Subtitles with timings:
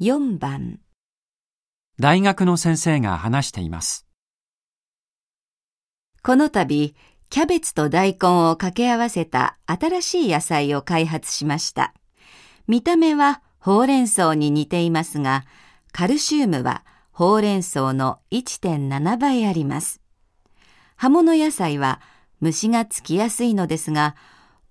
[0.00, 0.78] 4番
[1.98, 4.06] 大学の先生が話しています。
[6.22, 6.94] この度、
[7.30, 11.94] キャベツと大根を掛け合わせた新しい野菜を開発しました。
[12.68, 15.44] 見た目はほうれん草に似ていますが、
[15.90, 20.00] カルシウムはほうれん草の1.7倍あります。
[20.94, 22.00] 葉物野菜は
[22.38, 24.14] 虫がつきやすいのですが、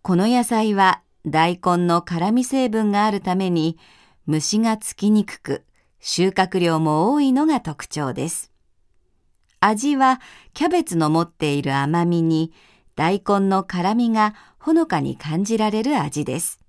[0.03, 3.77] この野菜は大根の辛味成分があるために
[4.27, 5.63] 虫がつきにくく、
[6.01, 8.51] 収穫量も多いのが特徴です。
[9.61, 10.19] 味は
[10.53, 12.51] キャベツの持っている甘みに
[12.95, 16.59] 大根の辛みがほのかに感じられる味です。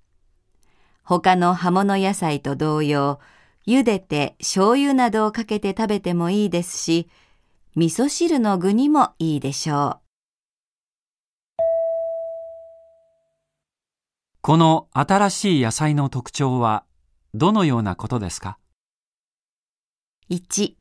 [1.03, 3.19] 他の葉物野菜と同様、
[3.67, 7.09] 茹でて醤油などをかけて食べてもいいですし、
[7.75, 10.09] 味噌汁の具にもいいでしょう
[14.41, 16.85] この新しい野菜の特徴は
[17.35, 18.57] どのようなことですか？
[20.29, 20.33] う。
[20.33, 20.77] 1、キ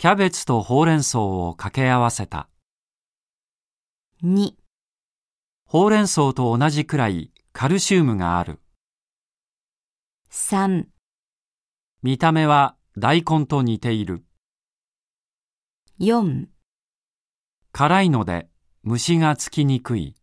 [0.00, 2.48] ャベツとほうれん草を掛け合わせた。
[4.24, 4.54] 2、
[5.64, 8.60] ほうれん草と同じくらいカルシウムがある。
[10.30, 10.86] 3、
[12.02, 14.24] 見た目は大根と似ている。
[16.00, 16.46] 4
[17.70, 18.48] 辛いので
[18.82, 20.16] 虫がつきにくい。